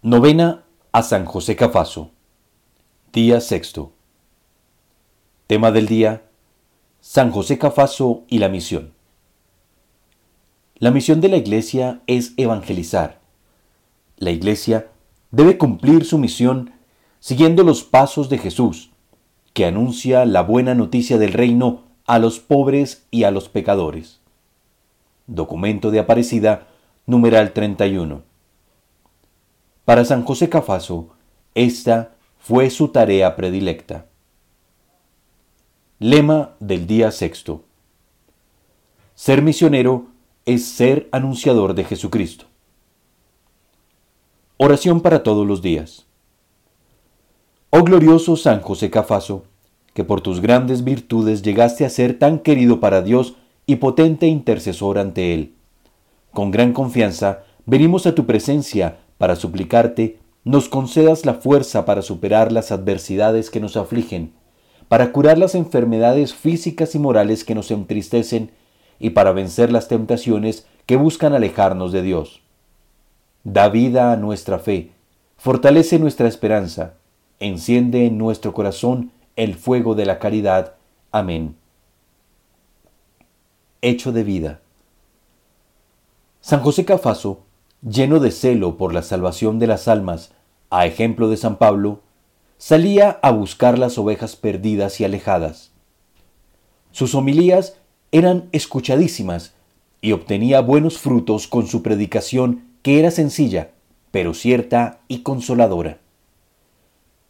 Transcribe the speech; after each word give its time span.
Novena 0.00 0.62
a 0.92 1.02
San 1.02 1.24
José 1.24 1.56
Cafaso. 1.56 2.12
Día 3.12 3.40
sexto. 3.40 3.90
Tema 5.48 5.72
del 5.72 5.88
día. 5.88 6.22
San 7.00 7.32
José 7.32 7.58
Cafaso 7.58 8.22
y 8.28 8.38
la 8.38 8.48
misión. 8.48 8.92
La 10.76 10.92
misión 10.92 11.20
de 11.20 11.28
la 11.28 11.36
Iglesia 11.36 12.00
es 12.06 12.32
evangelizar. 12.36 13.18
La 14.18 14.30
Iglesia 14.30 14.86
debe 15.32 15.58
cumplir 15.58 16.04
su 16.04 16.16
misión 16.16 16.74
siguiendo 17.18 17.64
los 17.64 17.82
pasos 17.82 18.28
de 18.28 18.38
Jesús, 18.38 18.90
que 19.52 19.66
anuncia 19.66 20.24
la 20.26 20.42
buena 20.42 20.76
noticia 20.76 21.18
del 21.18 21.32
reino 21.32 21.82
a 22.06 22.20
los 22.20 22.38
pobres 22.38 23.04
y 23.10 23.24
a 23.24 23.32
los 23.32 23.48
pecadores. 23.48 24.20
Documento 25.26 25.90
de 25.90 25.98
Aparecida, 25.98 26.68
numeral 27.04 27.52
31. 27.52 28.27
Para 29.88 30.04
San 30.04 30.22
José 30.22 30.50
Cafaso, 30.50 31.08
esta 31.54 32.14
fue 32.38 32.68
su 32.68 32.88
tarea 32.88 33.36
predilecta. 33.36 34.04
Lema 35.98 36.56
del 36.60 36.86
día 36.86 37.10
sexto. 37.10 37.64
Ser 39.14 39.40
misionero 39.40 40.08
es 40.44 40.66
ser 40.66 41.08
anunciador 41.10 41.72
de 41.72 41.84
Jesucristo. 41.84 42.44
Oración 44.58 45.00
para 45.00 45.22
todos 45.22 45.46
los 45.46 45.62
días. 45.62 46.04
Oh 47.70 47.82
glorioso 47.82 48.36
San 48.36 48.60
José 48.60 48.90
Cafaso, 48.90 49.44
que 49.94 50.04
por 50.04 50.20
tus 50.20 50.42
grandes 50.42 50.84
virtudes 50.84 51.40
llegaste 51.40 51.86
a 51.86 51.88
ser 51.88 52.18
tan 52.18 52.40
querido 52.40 52.78
para 52.78 53.00
Dios 53.00 53.36
y 53.64 53.76
potente 53.76 54.26
intercesor 54.26 54.98
ante 54.98 55.32
Él. 55.32 55.54
Con 56.34 56.50
gran 56.50 56.74
confianza 56.74 57.44
venimos 57.64 58.06
a 58.06 58.14
tu 58.14 58.26
presencia 58.26 58.98
para 59.18 59.36
suplicarte 59.36 60.18
nos 60.44 60.68
concedas 60.68 61.26
la 61.26 61.34
fuerza 61.34 61.84
para 61.84 62.00
superar 62.00 62.52
las 62.52 62.72
adversidades 62.72 63.50
que 63.50 63.60
nos 63.60 63.76
afligen, 63.76 64.32
para 64.88 65.12
curar 65.12 65.36
las 65.36 65.54
enfermedades 65.54 66.32
físicas 66.32 66.94
y 66.94 66.98
morales 66.98 67.44
que 67.44 67.54
nos 67.54 67.70
entristecen 67.70 68.52
y 68.98 69.10
para 69.10 69.32
vencer 69.32 69.70
las 69.70 69.88
tentaciones 69.88 70.66
que 70.86 70.96
buscan 70.96 71.34
alejarnos 71.34 71.92
de 71.92 72.02
Dios. 72.02 72.40
Da 73.44 73.68
vida 73.68 74.12
a 74.12 74.16
nuestra 74.16 74.58
fe, 74.58 74.92
fortalece 75.36 75.98
nuestra 75.98 76.28
esperanza, 76.28 76.94
enciende 77.40 78.06
en 78.06 78.16
nuestro 78.16 78.54
corazón 78.54 79.12
el 79.36 79.54
fuego 79.54 79.94
de 79.94 80.06
la 80.06 80.18
caridad. 80.18 80.74
Amén. 81.12 81.56
Hecho 83.82 84.12
de 84.12 84.24
vida. 84.24 84.60
San 86.40 86.60
José 86.60 86.84
Cafaso 86.84 87.42
lleno 87.82 88.20
de 88.20 88.30
celo 88.30 88.76
por 88.76 88.92
la 88.92 89.02
salvación 89.02 89.58
de 89.58 89.66
las 89.66 89.88
almas, 89.88 90.32
a 90.70 90.86
ejemplo 90.86 91.28
de 91.28 91.36
San 91.36 91.56
Pablo, 91.56 92.00
salía 92.58 93.18
a 93.22 93.30
buscar 93.30 93.78
las 93.78 93.98
ovejas 93.98 94.36
perdidas 94.36 95.00
y 95.00 95.04
alejadas. 95.04 95.70
Sus 96.90 97.14
homilías 97.14 97.76
eran 98.10 98.48
escuchadísimas 98.52 99.54
y 100.00 100.12
obtenía 100.12 100.60
buenos 100.60 100.98
frutos 100.98 101.46
con 101.46 101.66
su 101.66 101.82
predicación 101.82 102.64
que 102.82 102.98
era 102.98 103.10
sencilla, 103.10 103.70
pero 104.10 104.34
cierta 104.34 105.00
y 105.08 105.22
consoladora. 105.22 105.98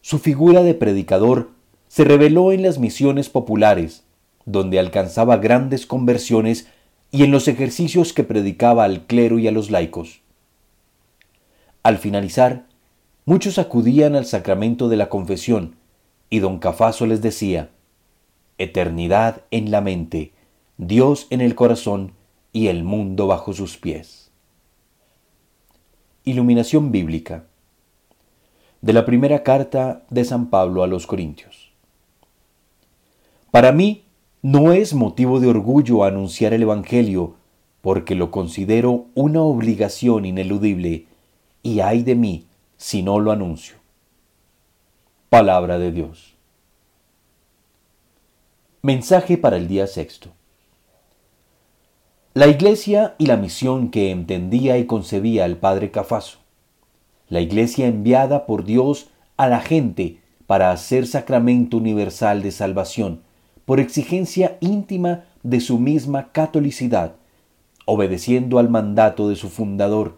Su 0.00 0.18
figura 0.18 0.62
de 0.62 0.74
predicador 0.74 1.50
se 1.88 2.04
reveló 2.04 2.52
en 2.52 2.62
las 2.62 2.78
misiones 2.78 3.28
populares, 3.28 4.04
donde 4.46 4.78
alcanzaba 4.78 5.36
grandes 5.36 5.86
conversiones 5.86 6.68
y 7.10 7.24
en 7.24 7.30
los 7.30 7.48
ejercicios 7.48 8.12
que 8.12 8.24
predicaba 8.24 8.84
al 8.84 9.06
clero 9.06 9.38
y 9.38 9.48
a 9.48 9.52
los 9.52 9.70
laicos. 9.70 10.19
Al 11.82 11.98
finalizar, 11.98 12.66
muchos 13.24 13.58
acudían 13.58 14.14
al 14.14 14.26
sacramento 14.26 14.88
de 14.88 14.96
la 14.96 15.08
confesión 15.08 15.76
y 16.28 16.40
don 16.40 16.58
Cafaso 16.58 17.06
les 17.06 17.22
decía, 17.22 17.70
Eternidad 18.58 19.42
en 19.50 19.70
la 19.70 19.80
mente, 19.80 20.32
Dios 20.76 21.26
en 21.30 21.40
el 21.40 21.54
corazón 21.54 22.12
y 22.52 22.66
el 22.66 22.84
mundo 22.84 23.26
bajo 23.26 23.54
sus 23.54 23.78
pies. 23.78 24.30
Iluminación 26.24 26.92
bíblica 26.92 27.44
de 28.82 28.92
la 28.92 29.06
primera 29.06 29.42
carta 29.42 30.04
de 30.10 30.24
San 30.24 30.50
Pablo 30.50 30.82
a 30.82 30.86
los 30.86 31.06
Corintios. 31.06 31.72
Para 33.50 33.72
mí 33.72 34.04
no 34.42 34.72
es 34.72 34.94
motivo 34.94 35.40
de 35.40 35.48
orgullo 35.48 36.04
anunciar 36.04 36.52
el 36.52 36.62
Evangelio, 36.62 37.36
porque 37.80 38.14
lo 38.14 38.30
considero 38.30 39.06
una 39.14 39.42
obligación 39.42 40.26
ineludible 40.26 41.06
y 41.62 41.80
ay 41.80 42.02
de 42.02 42.14
mí 42.14 42.46
si 42.76 43.02
no 43.02 43.18
lo 43.18 43.32
anuncio. 43.32 43.76
Palabra 45.28 45.78
de 45.78 45.92
Dios. 45.92 46.34
Mensaje 48.82 49.36
para 49.36 49.56
el 49.56 49.68
día 49.68 49.86
sexto. 49.86 50.30
La 52.32 52.46
iglesia 52.46 53.14
y 53.18 53.26
la 53.26 53.36
misión 53.36 53.90
que 53.90 54.10
entendía 54.10 54.78
y 54.78 54.86
concebía 54.86 55.44
el 55.44 55.56
padre 55.56 55.90
Cafaso. 55.90 56.38
La 57.28 57.40
iglesia 57.40 57.86
enviada 57.86 58.46
por 58.46 58.64
Dios 58.64 59.10
a 59.36 59.48
la 59.48 59.60
gente 59.60 60.20
para 60.46 60.70
hacer 60.70 61.06
sacramento 61.06 61.76
universal 61.76 62.42
de 62.42 62.50
salvación 62.50 63.22
por 63.64 63.78
exigencia 63.78 64.58
íntima 64.60 65.24
de 65.42 65.60
su 65.60 65.78
misma 65.78 66.32
catolicidad, 66.32 67.14
obedeciendo 67.84 68.58
al 68.58 68.68
mandato 68.68 69.28
de 69.28 69.36
su 69.36 69.48
fundador, 69.48 70.16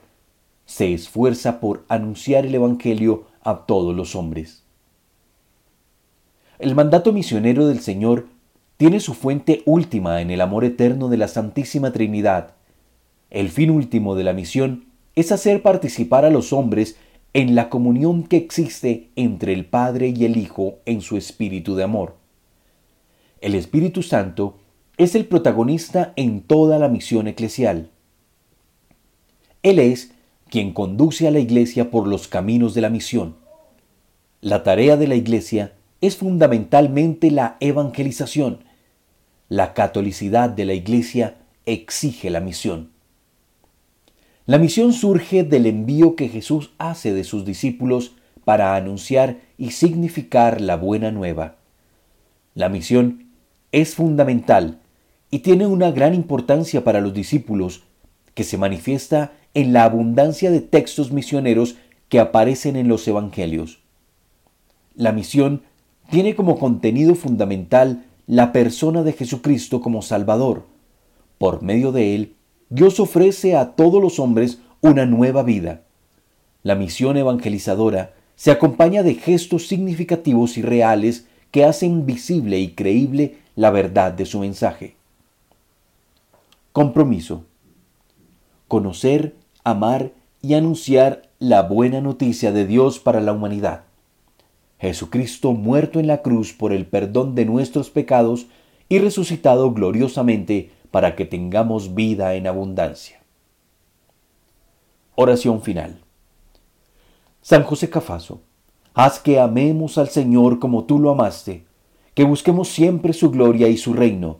se 0.72 0.94
esfuerza 0.94 1.60
por 1.60 1.84
anunciar 1.88 2.46
el 2.46 2.54
Evangelio 2.54 3.26
a 3.42 3.66
todos 3.66 3.94
los 3.94 4.16
hombres. 4.16 4.64
El 6.58 6.74
mandato 6.74 7.12
misionero 7.12 7.66
del 7.66 7.80
Señor 7.80 8.28
tiene 8.78 8.98
su 8.98 9.12
fuente 9.12 9.62
última 9.66 10.22
en 10.22 10.30
el 10.30 10.40
amor 10.40 10.64
eterno 10.64 11.10
de 11.10 11.18
la 11.18 11.28
Santísima 11.28 11.92
Trinidad. 11.92 12.54
El 13.28 13.50
fin 13.50 13.68
último 13.68 14.14
de 14.14 14.24
la 14.24 14.32
misión 14.32 14.86
es 15.14 15.30
hacer 15.30 15.60
participar 15.60 16.24
a 16.24 16.30
los 16.30 16.54
hombres 16.54 16.96
en 17.34 17.54
la 17.54 17.68
comunión 17.68 18.22
que 18.22 18.38
existe 18.38 19.10
entre 19.14 19.52
el 19.52 19.66
Padre 19.66 20.14
y 20.16 20.24
el 20.24 20.38
Hijo 20.38 20.78
en 20.86 21.02
su 21.02 21.18
espíritu 21.18 21.74
de 21.74 21.82
amor. 21.82 22.16
El 23.42 23.54
Espíritu 23.56 24.02
Santo 24.02 24.56
es 24.96 25.14
el 25.16 25.26
protagonista 25.26 26.14
en 26.16 26.40
toda 26.40 26.78
la 26.78 26.88
misión 26.88 27.28
eclesial. 27.28 27.90
Él 29.62 29.78
es 29.78 30.12
quien 30.52 30.74
conduce 30.74 31.26
a 31.26 31.30
la 31.30 31.38
iglesia 31.38 31.90
por 31.90 32.06
los 32.06 32.28
caminos 32.28 32.74
de 32.74 32.82
la 32.82 32.90
misión. 32.90 33.36
La 34.42 34.62
tarea 34.62 34.98
de 34.98 35.08
la 35.08 35.14
iglesia 35.14 35.72
es 36.02 36.18
fundamentalmente 36.18 37.30
la 37.30 37.56
evangelización. 37.60 38.58
La 39.48 39.72
catolicidad 39.72 40.50
de 40.50 40.66
la 40.66 40.74
iglesia 40.74 41.36
exige 41.64 42.28
la 42.28 42.40
misión. 42.40 42.90
La 44.44 44.58
misión 44.58 44.92
surge 44.92 45.42
del 45.42 45.64
envío 45.64 46.16
que 46.16 46.28
Jesús 46.28 46.72
hace 46.76 47.14
de 47.14 47.24
sus 47.24 47.46
discípulos 47.46 48.12
para 48.44 48.76
anunciar 48.76 49.38
y 49.56 49.70
significar 49.70 50.60
la 50.60 50.76
buena 50.76 51.10
nueva. 51.10 51.56
La 52.54 52.68
misión 52.68 53.30
es 53.72 53.94
fundamental 53.94 54.80
y 55.30 55.38
tiene 55.38 55.66
una 55.66 55.92
gran 55.92 56.12
importancia 56.12 56.84
para 56.84 57.00
los 57.00 57.14
discípulos 57.14 57.84
que 58.34 58.44
se 58.44 58.58
manifiesta 58.58 59.32
en 59.54 59.72
la 59.72 59.84
abundancia 59.84 60.50
de 60.50 60.60
textos 60.60 61.12
misioneros 61.12 61.76
que 62.08 62.20
aparecen 62.20 62.76
en 62.76 62.88
los 62.88 63.06
Evangelios. 63.06 63.80
La 64.94 65.12
misión 65.12 65.62
tiene 66.10 66.34
como 66.34 66.58
contenido 66.58 67.14
fundamental 67.14 68.04
la 68.26 68.52
persona 68.52 69.02
de 69.02 69.12
Jesucristo 69.12 69.80
como 69.80 70.02
Salvador. 70.02 70.66
Por 71.38 71.62
medio 71.62 71.92
de 71.92 72.14
él, 72.14 72.34
Dios 72.68 73.00
ofrece 73.00 73.56
a 73.56 73.72
todos 73.72 74.02
los 74.02 74.18
hombres 74.18 74.58
una 74.80 75.06
nueva 75.06 75.42
vida. 75.42 75.82
La 76.62 76.74
misión 76.74 77.16
evangelizadora 77.16 78.14
se 78.36 78.50
acompaña 78.50 79.02
de 79.02 79.14
gestos 79.14 79.68
significativos 79.68 80.56
y 80.56 80.62
reales 80.62 81.26
que 81.50 81.64
hacen 81.64 82.06
visible 82.06 82.58
y 82.58 82.72
creíble 82.72 83.36
la 83.56 83.70
verdad 83.70 84.12
de 84.12 84.26
su 84.26 84.40
mensaje. 84.40 84.96
Compromiso 86.72 87.44
conocer, 88.72 89.36
amar 89.64 90.12
y 90.40 90.54
anunciar 90.54 91.28
la 91.38 91.60
buena 91.60 92.00
noticia 92.00 92.52
de 92.52 92.66
Dios 92.66 92.98
para 92.98 93.20
la 93.20 93.34
humanidad. 93.34 93.82
Jesucristo 94.78 95.52
muerto 95.52 96.00
en 96.00 96.06
la 96.06 96.22
cruz 96.22 96.54
por 96.54 96.72
el 96.72 96.86
perdón 96.86 97.34
de 97.34 97.44
nuestros 97.44 97.90
pecados 97.90 98.46
y 98.88 98.98
resucitado 98.98 99.74
gloriosamente 99.74 100.70
para 100.90 101.16
que 101.16 101.26
tengamos 101.26 101.94
vida 101.94 102.34
en 102.34 102.46
abundancia. 102.46 103.20
Oración 105.16 105.60
final. 105.60 105.98
San 107.42 107.64
José 107.64 107.90
Cafaso, 107.90 108.40
haz 108.94 109.18
que 109.18 109.38
amemos 109.38 109.98
al 109.98 110.08
Señor 110.08 110.60
como 110.60 110.84
tú 110.84 110.98
lo 110.98 111.10
amaste, 111.10 111.66
que 112.14 112.24
busquemos 112.24 112.68
siempre 112.68 113.12
su 113.12 113.30
gloria 113.30 113.68
y 113.68 113.76
su 113.76 113.92
reino, 113.92 114.38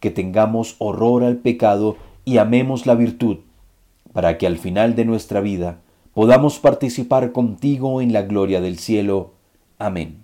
que 0.00 0.10
tengamos 0.10 0.76
horror 0.78 1.22
al 1.22 1.36
pecado 1.36 1.98
y 2.24 2.38
amemos 2.38 2.86
la 2.86 2.94
virtud 2.94 3.40
para 4.14 4.38
que 4.38 4.46
al 4.46 4.56
final 4.56 4.94
de 4.94 5.04
nuestra 5.04 5.42
vida 5.42 5.80
podamos 6.14 6.58
participar 6.58 7.32
contigo 7.32 8.00
en 8.00 8.14
la 8.14 8.22
gloria 8.22 8.62
del 8.62 8.78
cielo. 8.78 9.34
Amén. 9.78 10.23